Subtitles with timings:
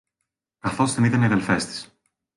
[0.59, 1.99] Καθώς την είδαν οι αδελφές της